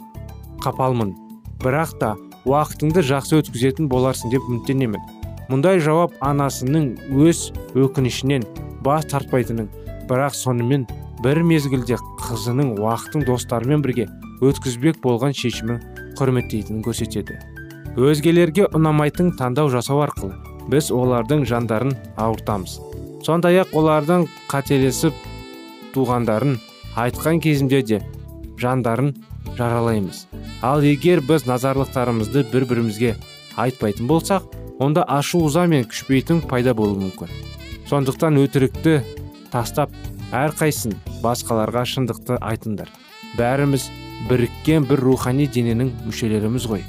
қапалмын. 0.64 1.16
Бірақ 1.64 1.98
та 2.00 2.14
уақытыңды 2.46 3.04
жақсы 3.04 3.42
өткізетін 3.42 3.90
боларсың 3.92 4.32
деп 4.32 4.46
үміттенемін. 4.48 5.02
Мұндай 5.50 5.82
жауап 5.84 6.16
анасының 6.24 6.94
өз 7.16 7.50
өкінішінен 7.76 8.46
бас 8.86 9.08
тартпайтынын 9.12 9.70
бірақ 10.08 10.36
сонымен 10.36 10.88
бір 11.24 11.42
мезгілде 11.44 11.98
қызының 12.22 12.76
уақытын 12.78 13.26
достарымен 13.28 13.84
бірге 13.86 14.08
өткізбек 14.46 15.00
болған 15.04 15.34
шешімін 15.38 15.80
құрметтейтінін 16.20 16.84
көрсетеді. 16.86 17.40
Өзгелерге 17.98 18.68
ұнамайтын 18.78 19.32
таңдау 19.40 19.72
жасау 19.74 20.04
арқылы 20.06 20.36
біз 20.70 20.92
олардың 20.94 21.46
жандарын 21.50 21.96
ауыртамыз. 22.20 22.78
Сондай 23.26 23.62
ақ 23.64 23.74
олардың 23.80 24.28
қателесіп 24.52 25.16
туғандарын 25.96 26.60
айтқан 27.00 27.42
кезінде 27.42 27.82
де 27.82 28.02
жандарын 28.62 29.16
жаралаймыз. 29.58 30.28
Ал 30.62 30.86
егер 30.86 31.24
біз 31.26 31.48
назарлықтарымызды 31.50 32.46
бір 32.52 32.68
бірімізге 32.70 33.16
айтпайтын 33.58 34.08
болсақ 34.10 34.46
онда 34.80 35.04
ашу 35.08 35.42
ыза 35.48 35.66
мен 35.66 35.88
күшпейтін 35.90 36.44
пайда 36.46 36.76
болуы 36.78 37.08
мүмкін. 37.08 37.34
Сондықтан 37.90 38.38
өтірікті 38.44 39.00
тастап 39.52 39.94
әрқайсын 40.32 40.98
басқаларға 41.24 41.84
шындықты 41.94 42.38
айтыңдар. 42.42 42.90
Бәріміз 43.38 43.90
біріккен 44.30 44.88
бір 44.90 45.04
рухани 45.06 45.48
дененің 45.48 45.94
мүшелеріміз 46.08 46.68
ғой. 46.70 46.84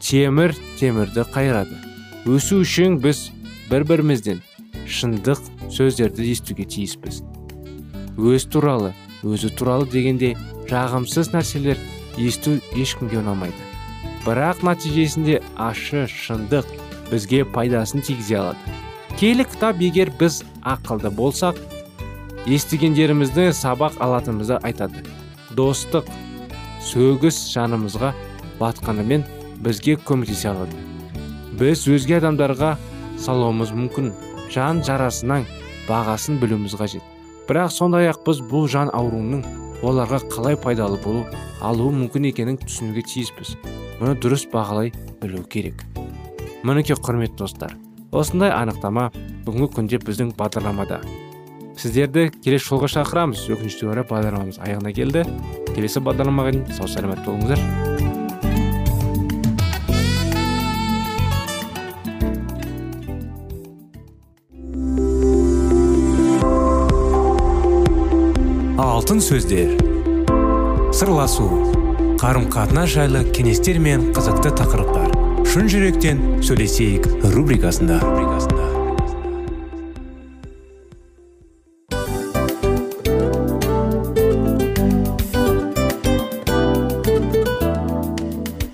Темір 0.00 0.54
темірді 0.80 1.24
қайрады. 1.34 1.76
Өсу 2.24 2.60
үшін 2.64 2.98
біз 3.04 3.30
бір 3.70 3.86
бірімізден 3.88 4.42
шындық 4.88 5.40
сөздерді 5.72 6.30
естуге 6.32 6.66
тиіспіз. 6.68 7.22
Өз 8.16 8.46
туралы 8.52 8.92
өзі 9.24 9.50
туралы 9.56 9.88
дегенде 9.90 10.34
жағымсыз 10.68 11.32
нәрселер 11.32 11.80
есту 12.20 12.58
ешкімге 12.76 13.20
ұнамайды. 13.22 13.70
Бірақ 14.24 14.62
нәтижесінде 14.64 15.40
ашы 15.60 16.06
шындық 16.08 16.68
бізге 17.10 17.44
пайдасын 17.44 18.04
тигізе 18.04 18.38
алады. 18.40 18.76
Келі 19.20 19.46
кітап 19.48 19.80
егер 19.84 20.12
біз 20.20 20.42
ақылды 20.64 21.12
болсақ 21.12 21.58
естігендерімізді 22.44 23.48
сабақ 23.56 23.96
алатынымызды 24.04 24.58
айтады. 24.66 25.00
Достық 25.56 26.08
сөгіс 26.84 27.38
жанымызға 27.54 28.12
батқанымен 28.60 29.24
бізге 29.64 29.96
көмектесе 29.96 30.50
алады. 30.52 30.76
Біз 31.58 31.86
өзге 31.88 32.18
адамдарға 32.18 32.74
салуымыз 33.24 33.72
мүмкін 33.72 34.12
жан 34.52 34.82
жарасынан 34.84 35.46
бағасын 35.88 36.40
білуіміз 36.42 36.76
қажет. 36.80 37.04
Бірақ 37.48 37.72
сондай 37.72 38.10
ақ 38.12 38.24
біз 38.26 38.42
бұл 38.50 38.68
жан 38.68 38.92
ауруының 38.92 39.44
оларға 39.84 40.20
қалай 40.32 40.58
пайдалы 40.60 41.00
болу 41.04 41.24
алуы 41.64 41.92
мүмкін 41.96 42.28
екенін 42.32 42.60
түсінуге 42.60 43.04
тиіспіз. 43.08 43.56
Мұны 44.00 44.18
дұрыс 44.20 44.48
бағалай 44.52 44.92
білу 45.22 45.44
керек. 45.48 45.84
Мінекей 46.64 46.96
құрметті 46.96 47.44
достар 47.44 47.76
осындай 48.14 48.52
анықтама 48.54 49.10
бүгінгі 49.44 49.70
күнде 49.74 49.98
біздің 50.02 50.34
бағдарламада. 50.38 51.00
Сіздерді 51.78 52.30
келесі 52.44 52.68
жолға 52.70 52.88
шақырамыз. 52.92 53.46
Өкінішке 53.54 53.88
орай 53.90 54.06
бағдарламамыз 54.08 54.60
аяғына 54.62 54.92
келді. 54.94 55.24
Келесі 55.74 56.02
бағдарламаға 56.04 56.54
дейін 56.54 56.66
сау 56.76 56.88
саламат 56.88 57.24
болыңыздар. 57.26 57.60
Алтын 68.78 69.20
сөздер. 69.20 69.74
Сырласу. 70.94 71.48
Қарым 72.22 72.46
қатынас 72.48 72.94
жайлы 72.94 73.24
кеңестер 73.36 73.76
мен 73.82 74.12
қызықты 74.16 74.54
тақырыптар. 74.56 75.12
Шын 75.44 75.68
жүректен 75.68 76.22
сөйлесейік 76.42 77.10
рубрикасында. 77.34 78.00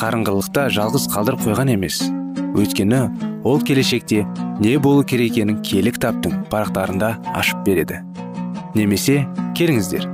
қарыңғылықта 0.00 0.62
жалғыз 0.72 1.06
қалдырып 1.12 1.42
қойған 1.44 1.74
емес. 1.74 1.98
Өйткені 2.56 3.00
ол 3.44 3.60
келешекте 3.60 4.22
не 4.60 4.78
болу 4.80 5.04
керек 5.04 5.34
екенін 5.34 5.58
киелі 5.60 5.92
кітаптың 5.92 6.46
парақтарында 6.48 7.10
ашып 7.36 7.60
береді. 7.66 8.00
Немесе 8.72 9.26
келіңіздер 9.58 10.06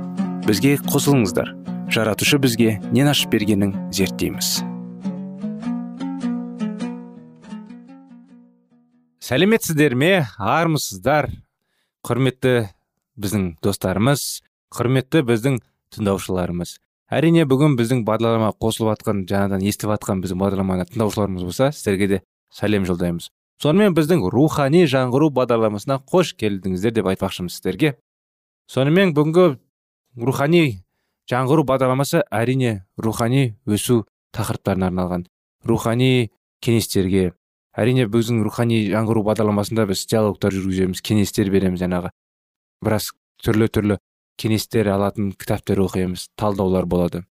бізге 0.43 0.75
қосылыңыздар. 0.91 1.53
Жаратушы 1.87 2.39
бізге 2.43 2.81
нен 2.91 3.07
ашып 3.07 3.31
бергенін 3.31 3.71
зерттейміз. 3.95 4.57
Сәлеметсіздер 9.23 9.95
ме? 9.95 10.11
Армысыздар? 10.35 11.29
Құрметті 12.03 12.67
біздің 13.19 13.53
достарымыз 13.63 14.27
құрметті 14.71 15.23
біздің 15.27 15.61
тыңдаушыларымыз. 15.95 16.77
Әрине 17.13 17.45
бүгін 17.47 17.77
біздің 17.79 18.03
бағдарламаға 18.07 18.57
қосылып 18.59 18.97
жатқан 18.97 19.23
жаңадан 19.29 19.63
естіп 19.63 19.93
жатқан 19.93 20.21
біздің 20.23 20.41
бағдарламаны 20.41 20.87
тыңдаушыларымыз 20.89 21.45
болса 21.47 21.71
сіздерге 21.71 22.07
де 22.07 22.21
сәлем 22.53 22.85
жолдаймыз. 22.87 23.29
Сонымен 23.63 23.95
біздің 23.97 24.25
рухани 24.33 24.83
жаңғыру 24.91 25.31
бағдарламасына 25.33 26.01
қош 26.11 26.35
келдіңіздер 26.37 26.99
деп 26.99 27.07
айтпақшымыз 27.13 27.57
сіздерге. 27.57 27.95
Сонымен 28.69 29.15
бүгінгі 29.15 29.47
рухани 30.19 30.83
жаңғыру 31.31 31.63
бағдарламасы 31.67 32.21
әрине 32.29 32.83
рухани 33.01 33.55
өсу 33.65 34.03
тақырыптарына 34.35 34.91
арналған. 34.91 35.25
Рухани 35.65 36.29
кеңестерге 36.61 37.31
әрине 37.77 38.07
біздің 38.11 38.43
рухани 38.45 38.83
жаңғыру 38.91 39.23
бағдарламасында 39.31 39.87
біз 39.89 40.05
диалогтар 40.11 40.53
жүргіземіз 40.53 41.01
кеңестер 41.01 41.49
береміз 41.53 41.81
жаңағы. 41.81 42.11
Біраз 42.85 43.11
түрлі 43.43 43.71
түрлі 43.73 43.97
кеңестер 44.37 44.89
алатын 44.93 45.31
кітаптар 45.33 45.81
оқимыз 45.83 46.27
талдаулар 46.37 46.85
болады. 46.85 47.23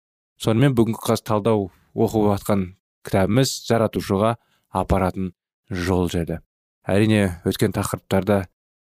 Сонымен 0.42 0.74
бүгінгі 0.76 1.00
қазір 1.04 1.26
талдау 1.30 1.68
оқып 1.94 2.26
жатқан 2.32 2.64
кітабымыз 3.06 3.52
жаратушыға 3.68 4.36
апаратын 4.74 5.32
жол 5.70 6.10
жайлы. 6.12 6.40
Әрине 6.86 7.38
өткен 7.46 7.74
тақырыптарда 7.76 8.42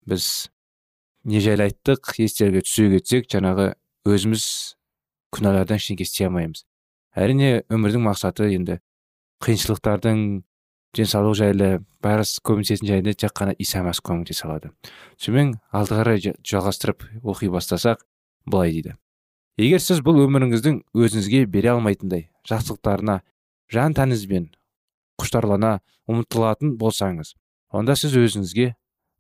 біз 0.08 0.50
не 1.24 1.42
жайлы 1.44 1.70
айттық 1.70 2.14
естерге 2.20 2.64
түсе 2.66 2.90
кетсек 2.96 3.32
жаңағы 3.32 3.72
өзіміз 4.08 4.46
күнәлардан 5.36 5.80
ештеңе 5.80 6.06
істей 6.06 6.30
алмаймыз. 6.30 6.66
Әрине 7.16 7.64
өмірдің 7.72 8.06
мақсаты 8.06 8.52
енді 8.54 8.80
қиыншылықтардың 9.44 10.44
денсаулық 10.96 11.38
жайлы 11.38 11.70
бәрі 12.04 12.26
көмектесетін 12.46 12.90
жайында 12.90 13.14
тек 13.14 13.34
қана 13.38 13.54
иса 13.62 13.84
мәсіх 13.86 14.06
көмектесе 14.10 14.48
алады 14.48 14.72
сонымен 15.22 15.54
алды 15.76 15.98
қарай 16.00 16.22
жалғастырып 16.50 17.06
оқи 17.22 17.52
бастасақ 17.54 18.02
былай 18.50 18.74
дейді. 18.74 18.96
Егер 19.60 19.82
сіз 19.84 20.02
бұл 20.06 20.22
өміріңіздің 20.26 20.82
өзіңізге 20.96 21.46
бере 21.52 21.74
алмайтындай 21.74 22.30
жақсылықтарына 22.50 23.20
жан 23.74 23.96
тәніңізбен 23.98 24.50
құштарлана 25.20 25.80
ұмытылатын 26.10 26.78
болсаңыз 26.80 27.34
онда 27.76 27.96
сіз 28.00 28.16
өзіңізге 28.18 28.70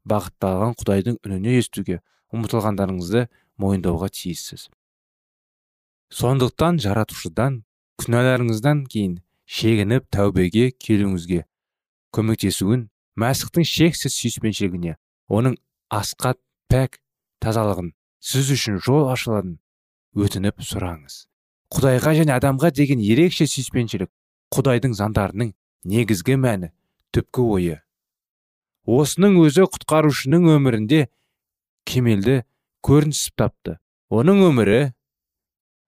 бағытталған 0.10 0.78
құдайдың 0.80 1.20
үніне 1.28 1.58
естуге 1.60 2.00
ұмытылғандарыңызды 2.34 3.26
мойындауға 3.60 4.10
тиіссіз. 4.16 4.70
Сондықтан 6.10 6.80
жаратушыдан 6.82 7.62
күнәларыңыздан 8.02 8.86
кейін 8.90 9.20
шегініп 9.46 10.08
тәубеге 10.14 10.70
келуіңізге 10.72 11.44
көмектесуін 12.16 12.88
мәсіхтің 13.20 13.68
шексіз 13.68 14.16
сүйіспеншілігіне 14.16 14.96
оның 15.30 15.60
асқат 15.94 16.40
пәк 16.72 17.02
тазалығын 17.44 17.92
сіз 18.20 18.52
үшін 18.56 18.80
жол 18.84 19.10
ашыларын 19.12 19.58
өтініп 20.20 20.64
сұраңыз. 20.66 21.26
Құдайға 21.74 22.16
және 22.18 22.34
адамға 22.36 22.72
деген 22.76 23.02
ерекше 23.04 23.48
сүйіспеншілік 23.48 24.10
құдайдың 24.56 24.96
заңдарының 24.98 25.54
негізгі 25.86 26.38
мәні 26.42 26.72
түпкі 27.16 27.46
ойы. 27.56 27.78
Осының 28.90 29.38
өзі 29.44 29.68
құтқарушының 29.70 30.48
өмірінде 30.56 31.08
кемелді 31.86 32.42
көрініс 32.86 33.30
тапты. 33.38 33.78
Оның 34.10 34.42
өмірі 34.50 34.80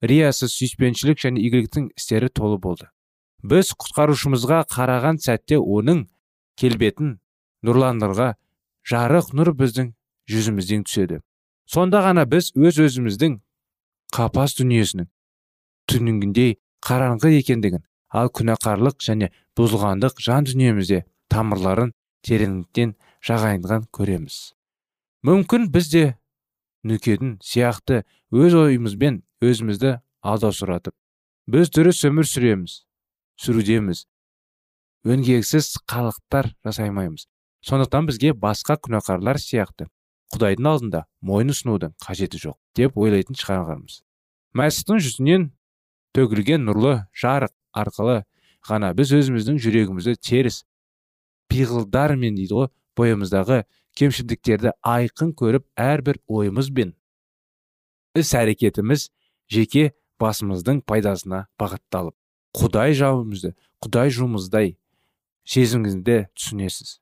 риясыз 0.06 0.54
сүйіспеншілік 0.54 1.18
және 1.22 1.42
игіліктің 1.42 1.90
істері 1.98 2.30
толы 2.30 2.60
болды. 2.62 2.92
Біз 3.42 3.74
құтқарушымызға 3.74 4.62
қараған 4.70 5.18
сәтте 5.22 5.58
оның 5.58 6.06
келбетін 6.62 7.18
нұрландырға 7.66 8.36
жарық 8.86 9.34
нұр 9.34 9.54
біздің 9.58 9.94
жүзімізден 10.30 10.86
түседі. 10.86 11.22
Сонда 11.72 12.02
ғана 12.04 12.26
біз 12.28 12.52
өз 12.58 12.80
өзіміздің 12.86 13.38
қапас 14.16 14.58
дүниесінің 14.60 15.08
түнігіндей 15.92 16.58
қараңғы 16.84 17.32
екендігін 17.38 17.86
ал 18.22 18.32
күнәқарлық 18.38 18.98
және 19.06 19.30
бұзылғандық 19.60 20.20
жан 20.20 20.48
дүниемізде 20.50 21.04
тамырларын 21.32 21.94
тереңдіктен 22.28 22.96
жағайынған 23.28 23.88
көреміз. 23.96 24.38
Мүмкін 25.24 25.70
біз 25.72 25.92
де 25.94 26.04
нүкедің 26.88 27.38
сияқты 27.46 28.02
өз 28.36 28.58
ойымызбен 28.58 29.22
өзімізді 29.46 30.00
алдаусыратып 30.28 30.96
біз 31.52 31.72
дұрыс 31.72 32.04
өмір 32.10 32.28
сүреміз 32.28 32.82
сүрудеміз 33.42 34.06
өңгексіз 35.08 35.72
қалықтар 35.90 36.52
жасаймаймыз. 36.66 37.26
Сондықтан 37.66 38.10
бізге 38.10 38.34
басқа 38.34 38.78
күнәқарлар 38.82 39.40
сияқты 39.42 39.88
құдайдың 40.34 40.68
алдында 40.72 41.04
мойын 41.28 41.54
ұсынудың 41.54 41.96
қажеті 42.06 42.42
жоқ 42.42 42.58
деп 42.78 42.98
ойлайтын 42.98 43.38
шығармыз 43.40 44.02
мәсіхтің 44.58 45.02
жүзінен 45.06 45.48
төгілген 46.18 46.66
нұрлы 46.68 46.94
жарық 47.24 47.54
арқылы 47.84 48.18
ғана 48.68 48.92
біз 48.98 49.14
өзіміздің 49.20 49.60
жүрегімізді 49.64 50.16
теріс 50.28 50.64
пиғылдармен 51.52 52.38
дейді 52.40 52.58
ғой 52.60 52.72
бойымыздағы 53.00 53.64
кемшілдіктерді 54.00 54.76
айқын 54.88 55.34
көріп 55.40 55.68
әрбір 55.80 56.22
ойымыз 56.28 56.72
бен 56.76 56.94
іс 58.16 58.34
әрекетіміз 58.36 59.10
жеке 59.52 59.92
басымыздың 60.22 60.84
пайдасына 60.88 61.46
бағытталып 61.60 62.16
құдай 62.58 62.96
жауымызды 63.00 63.54
құдай 63.84 64.12
жұмыздай 64.14 64.76
сезіміңізді 65.48 66.18
түсінесіз. 66.38 67.00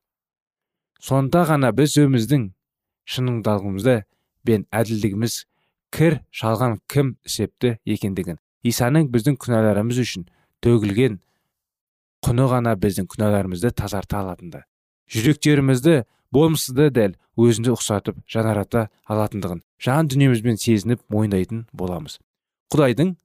Сонда 1.03 1.43
ғана 1.49 1.71
біз 1.75 1.97
өміздің 1.99 2.49
шыныңдалығымызды 3.09 3.95
бен 4.45 4.65
әділдігіміз 4.75 5.43
кір 5.95 6.19
шалған 6.35 6.77
кім 6.91 7.15
септі 7.25 7.77
екендігін. 7.85 8.37
Исаның 8.63 9.09
біздің 9.13 9.39
күнәларымыз 9.41 9.99
үшін 10.03 10.27
төгілген 10.63 11.19
құны 12.25 12.45
ғана 12.51 12.75
біздің 12.79 13.07
күнәларымызды 13.09 13.71
тазарта 13.71 14.19
алатынды. 14.21 14.63
Жүректерімізді 15.09 16.03
болымсызды 16.35 16.89
дәл 16.93 17.15
өзінде 17.39 17.73
ұқсатып 17.73 18.19
жанарата 18.29 18.89
алатындығын 19.09 19.63
жан 19.81 20.09
дүниемізбен 20.11 20.59
сезініп 20.59 21.01
мойындайтын 21.09 21.65
боламыз. 21.73 22.19
Құдайдың 22.69 23.15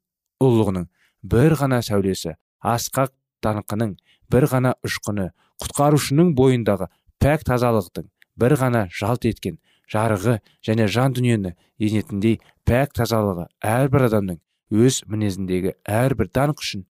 ұлылығының 0.40 0.86
бір 1.34 1.56
ғана 1.60 1.82
сәулесі 1.84 2.36
асқақ 2.64 3.12
даңқының 3.44 3.96
бір 4.32 4.46
ғана 4.52 4.74
ұшқыны 4.86 5.30
құтқарушының 5.60 6.32
бойындағы 6.38 6.88
пәк 7.20 7.44
тазалықтың 7.50 8.08
бір 8.40 8.56
ғана 8.60 8.86
жалт 8.94 9.26
еткен 9.28 9.58
жарығы 9.92 10.38
және 10.66 10.88
жан 10.88 11.14
дүниені 11.16 11.54
енетіндей 11.78 12.38
пәк 12.68 12.94
тазалығы 12.98 13.46
әрбір 13.74 14.08
адамның 14.08 14.40
өз 14.84 15.02
мінезіндегі 15.10 15.74
әрбір 15.84 16.30
даңқ 16.38 16.62
үшін 16.64 16.86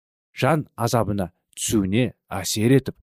жан 0.43 0.67
азабына 0.77 1.31
түсуіне 1.57 2.13
әсер 2.41 2.75
етіп 2.77 2.97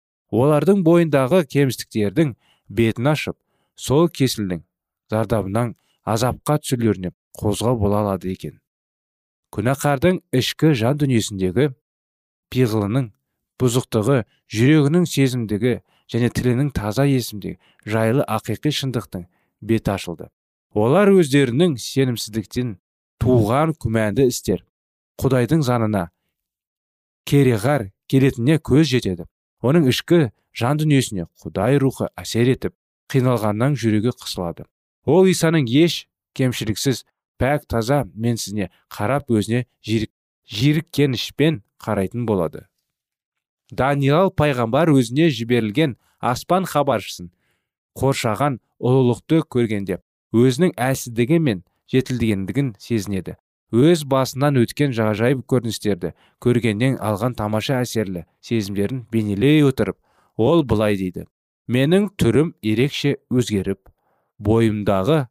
олардың 0.43 0.83
бойындағы 0.87 1.45
кемістіктердің 1.55 2.35
бетін 2.69 3.13
ашып 3.13 3.39
сол 3.77 4.09
кесілдің 4.09 4.63
зардабынан 5.11 5.75
азапқа 6.05 6.59
түсулеріне 6.63 7.13
қозғау 7.37 7.79
бола 7.79 8.03
алады 8.03 8.33
екен. 8.33 8.59
Күнәқардың 9.55 10.21
ішкі 10.35 10.73
жан 10.79 10.99
дүниесіндегі 11.01 11.69
пиғылының 12.53 13.11
бұзықтығы 13.61 14.19
жүрегінің 14.53 15.07
сезімдігі 15.11 15.79
және 16.13 16.31
тілінің 16.35 16.73
таза 16.77 17.07
есімдегі 17.09 17.59
жайлы 17.87 18.27
ақиқи 18.27 18.73
шындықтың 18.81 19.27
беті 19.61 19.95
ашылды. 19.97 20.29
Олар 20.77 21.11
өздерінің 21.15 21.77
сенімсіздіктен 21.81 22.77
туған 23.23 23.73
күмәнді 23.81 24.27
істер 24.29 24.65
құдайдың 25.21 25.63
занына 25.65 26.11
кереғар 27.27 27.91
келетініне 28.11 28.59
көз 28.61 28.91
жетеді. 28.93 29.27
Оның 29.65 29.89
ішкі 29.91 30.31
жан 30.57 30.79
дүниесіне 30.81 31.27
құдай 31.43 31.81
рухы 31.81 32.11
әсер 32.17 32.51
етіп 32.53 32.75
қиналғаннан 33.13 33.77
жүрегі 33.81 34.13
қысылады. 34.15 34.67
Ол 35.07 35.29
исаның 35.31 35.67
еш 35.71 36.07
кемшіліксіз 36.37 37.05
пәк 37.41 37.67
таза 37.71 38.05
менсізіне 38.15 38.71
қарап 38.93 39.31
өзіне 39.33 39.65
жирік, 39.85 40.13
жиріккенішпен 40.51 41.63
қарайтын 41.83 42.27
болады. 42.29 42.67
Даниал 43.71 44.31
пайғамбар 44.31 44.93
өзіне 44.95 45.31
жіберілген 45.31 45.97
аспан 46.21 46.67
хабаршысын 46.69 47.33
қоршаған 47.97 48.61
ұлылықты 48.81 49.43
көргенде 49.53 50.01
өзінің 50.37 50.75
әлсіздігі 50.89 51.41
мен 51.41 51.65
жетілгендігін 51.93 52.75
сезінеді. 52.83 53.37
Өз 53.75 54.05
басынан 54.07 54.61
өткен 54.61 54.93
ғажайып 54.95 55.43
көріністерді 55.51 56.13
көргеннен 56.43 57.01
алған 57.03 57.35
тамаша 57.35 57.81
әсерлі 57.83 58.23
сезімдерін 58.41 59.07
бейнелей 59.11 59.65
отырып 59.67 59.99
ол 60.37 60.63
былай 60.63 60.95
дейді 61.01 61.25
менің 61.67 62.13
түрім 62.21 62.53
ерекше 62.63 63.17
өзгеріп 63.27 63.91
бойымдағы 64.39 65.25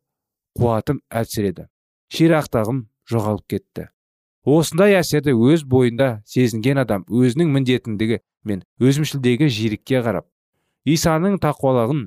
қуатым 0.59 0.99
әлсіреді 1.07 1.69
ширақтағым 2.11 2.81
жоғалып 3.11 3.47
кетті 3.55 3.87
осындай 4.57 4.97
әсерді 4.99 5.35
өз 5.53 5.63
бойында 5.63 6.09
сезінген 6.27 6.81
адам 6.83 7.05
өзінің 7.07 7.55
міндетіндігі 7.55 8.19
мен 8.43 8.65
өзімшілдегі 8.83 9.47
жирікке 9.47 10.03
қарап 10.05 10.27
исаның 10.85 11.39
тақуалығын 11.45 12.03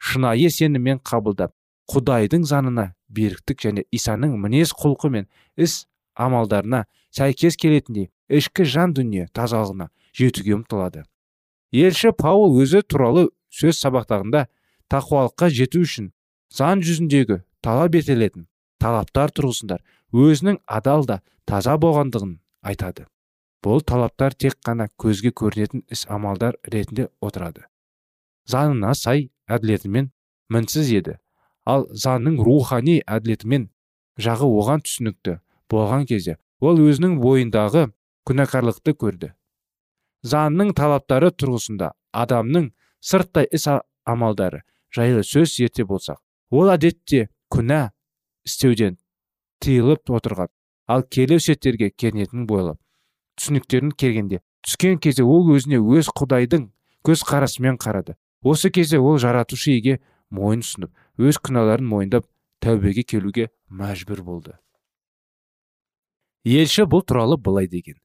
шынайы 0.00 0.50
сеніммен 0.50 1.00
қабылдап 1.06 1.52
құдайдың 1.92 2.44
занына 2.48 2.90
беріктік 3.08 3.60
және 3.66 3.84
исаның 3.92 4.36
мінез 4.40 4.72
құлқы 4.76 5.10
мен 5.12 5.28
іс 5.56 5.84
амалдарына 6.14 6.84
сәйкес 7.16 7.58
келетіндей 7.60 8.10
ішкі 8.30 8.64
жан 8.64 8.94
дүние 8.96 9.28
тазалығына 9.36 9.90
жетуге 10.16 10.56
ұмтылады. 10.58 11.04
Елші 11.72 12.14
паул 12.16 12.56
өзі 12.62 12.82
туралы 12.86 13.28
сөз 13.54 13.80
сабақтағында 13.82 14.46
тақуалыққа 14.90 15.50
жету 15.54 15.82
үшін 15.86 16.10
заң 16.54 16.82
жүзіндегі 16.86 17.42
талап 17.62 17.96
етілетін 17.98 18.46
талаптар 18.82 19.34
тұрғысында 19.34 19.80
өзінің 20.14 20.60
адал 20.66 21.06
да 21.06 21.20
таза 21.46 21.76
болғандығын 21.82 22.38
айтады. 22.66 23.06
Бұл 23.60 23.82
талаптар 23.84 24.34
тек 24.34 24.56
қана 24.64 24.88
көзге 24.98 25.34
көрінетін 25.36 25.84
іс 25.92 26.06
амалдар 26.08 26.56
ретінде 26.64 27.10
отырады. 27.20 27.66
Заңына 28.48 28.94
сай 28.96 29.28
әділетімен 29.50 30.10
мінсіз 30.50 30.90
еді. 31.00 31.16
Ал 31.66 31.86
заңның 31.90 32.40
рухани 32.44 33.00
әділетімен 33.06 33.68
жағы 34.20 34.48
оған 34.60 34.84
түсінікті 34.86 35.38
болған 35.70 36.06
кезде 36.08 36.36
ол 36.60 36.80
өзінің 36.80 37.18
бойындағы 37.20 37.86
күнәкарлықты 38.28 38.94
көрді. 39.02 39.32
Заңның 40.26 40.74
талаптары 40.76 41.30
тұрғысында 41.32 41.92
адамның 42.12 42.70
сырттай 43.00 43.48
іс 43.52 43.66
амалдары 44.04 44.62
жайлы 44.94 45.22
сөз 45.24 45.56
ерте 45.64 45.86
болсақ 45.88 46.20
ол 46.50 46.70
әдетте 46.72 47.28
күнә 47.52 47.90
істеуден 48.46 48.98
тыйылып 49.64 50.10
отырған 50.18 50.50
ал 50.90 51.04
келу 51.16 51.38
сеттерге 51.40 51.90
кернетін 51.90 52.46
бойлап 52.50 52.80
түсініктерін 53.40 53.92
келгенде 54.02 54.42
түскен 54.66 54.98
кезде 55.00 55.24
ол 55.24 55.48
өзіне 55.54 55.80
өз 55.80 56.10
құдайдың 56.16 56.68
көз 57.06 57.22
қарасымен 57.24 57.78
қарады. 57.80 58.16
Осы 58.42 58.70
кезде 58.70 58.98
ол 58.98 59.18
жаратушы 59.18 59.72
иеге 59.72 60.00
мойын 60.30 60.64
ұсынып 60.64 61.26
өз 61.28 61.38
күнәларын 61.44 61.86
мойындап 61.86 62.26
тәубеге 62.60 63.04
келуге 63.04 63.48
мәжбүр 63.68 64.22
болды. 64.24 64.56
Елші 66.44 66.86
бұл 66.88 67.04
туралы 67.04 67.36
былай 67.36 67.68
деген 67.68 67.98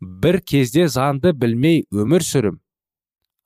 бір 0.00 0.40
кезде 0.46 0.86
заңды 0.88 1.32
білмей 1.36 1.82
өмір 1.90 2.24
сүрім 2.24 2.60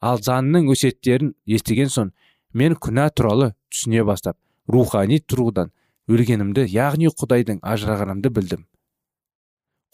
ал 0.05 0.21
заңның 0.21 0.69
өсеттерін 0.75 1.33
естіген 1.49 1.91
соң 1.91 2.13
мен 2.53 2.77
күнә 2.77 3.09
туралы 3.17 3.55
түсіне 3.73 4.05
бастап 4.05 4.37
рухани 4.69 5.19
тұрғыдан 5.25 5.73
өлгенімді 6.13 6.67
яғни 6.69 7.09
құдайдың 7.09 7.63
ажырағанымды 7.65 8.31
білдім. 8.37 8.67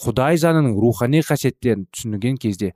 Құдай 0.02 0.40
заңының 0.42 0.76
рухани 0.82 1.22
қасиеттерін 1.22 1.86
түсінген 1.94 2.38
кезде 2.42 2.72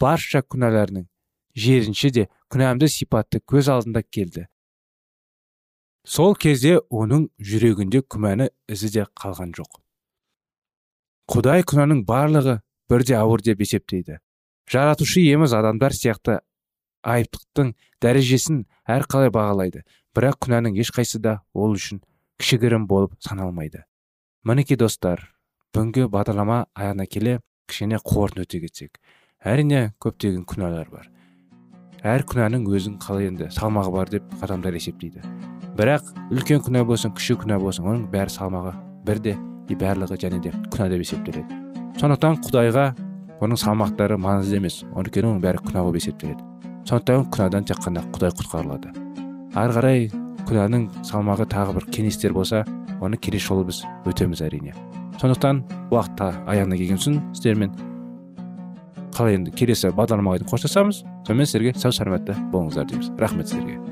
барша 0.00 0.42
күнәларының 0.42 1.06
жерінше 1.54 2.10
де 2.10 2.28
күнәмді 2.52 2.88
сипатты 2.92 3.40
көз 3.48 3.70
алдында 3.72 4.02
келді. 4.04 4.46
Сол 6.04 6.34
кезде 6.34 6.80
оның 6.90 7.28
жүрегінде 7.38 8.02
күмәні 8.10 8.50
ізі 8.68 8.90
де 8.96 9.06
қалған 9.16 9.54
жоқ. 9.56 9.78
Құдай 11.32 11.64
күнәнің 11.64 12.02
барлығы 12.04 12.58
бірде 12.90 13.16
ауыр 13.16 13.44
деп 13.46 13.62
есептейді. 13.62 14.18
Жаратушы 14.68 15.22
еміз 15.22 15.54
адамдар 15.56 15.94
сияқты 15.96 16.40
айыптықтың 17.06 17.72
дәрежесін 18.02 18.64
әрқалай 18.90 19.30
бағалайды 19.34 19.84
бірақ 20.16 20.42
күнәнің 20.46 20.76
ешқайсы 20.82 21.22
да 21.22 21.38
ол 21.54 21.78
үшін 21.78 22.02
кішігірім 22.42 22.86
болып 22.90 23.14
саналмайды. 23.22 23.84
Мінекей 24.42 24.76
достар 24.76 25.22
бүгінгі 25.72 26.10
бағдарлама 26.12 26.66
аяғына 26.74 27.06
келе 27.06 27.38
кішкене 27.70 28.02
қорытынды 28.02 28.46
өте 28.46 28.60
кетсек. 28.66 28.98
Әрине 29.38 29.92
көптеген 30.02 30.44
күнәлар 30.46 30.90
бар. 30.90 31.08
Әр 32.02 32.24
күнәнің 32.26 32.64
өзінің 32.66 32.98
қалай 33.02 33.28
енді 33.30 33.48
салмағы 33.54 33.92
бар 33.94 34.10
деп 34.10 34.32
адамдар 34.42 34.74
есептейді. 34.74 35.22
Бірақ 35.78 36.08
үлкен 36.34 36.62
күнә 36.66 36.82
болсын 36.86 37.12
кіші 37.14 37.36
күнә 37.38 37.60
болсын 37.62 37.86
оның 37.86 38.08
бәрі 38.10 38.34
салмағы 38.34 38.72
бірде 39.06 39.36
и 39.70 39.76
барлығы 39.78 40.18
және 40.18 40.40
де 40.42 40.50
күнә 40.74 40.88
деп 40.90 41.04
есептеледі. 41.04 41.60
Сондықтан 42.00 42.40
құдайға 42.42 42.86
оның 43.42 43.60
салмақтары 43.62 44.18
маңызды 44.18 44.58
емес 44.58 44.80
өйткені 44.90 45.30
оның 45.30 45.44
бәрі 45.46 45.62
күнә 45.62 45.84
болып 45.86 46.00
есептеледі. 46.02 46.42
Сондықтан 46.90 47.30
күнәдан 47.30 47.70
тек 47.70 47.78
қана 47.86 48.02
құдай 48.10 48.34
құтқарылады. 48.34 48.92
Ары 49.54 49.78
қарай 49.78 50.10
күнәнің 50.48 50.88
салмағы 51.06 51.46
тағы 51.54 51.78
бір 51.78 51.86
кеңестер 51.94 52.34
болса 52.34 52.64
оны 53.00 53.16
келесі 53.16 53.46
жолы 53.46 53.68
біз 53.70 53.84
өтеміз 54.10 54.42
әрине. 54.42 54.74
Сондықтан 55.22 55.62
уақыт 55.92 56.22
аяғына 56.50 56.78
келген 56.80 56.98
соң 56.98 57.20
сіздермен 57.36 57.70
қалай 59.22 59.38
енді 59.38 59.52
келесі 59.54 59.92
бағдарламаға 59.94 60.42
дейін 60.42 60.50
қоштасамыз. 60.50 61.04
сонымен 61.28 61.46
сіздерге 61.46 61.78
сау 61.78 61.94
саламатта 61.94 62.34
болыңыздар 62.50 62.90
дейміз. 62.90 63.14
рахмет 63.22 63.48
сіздерге. 63.48 63.91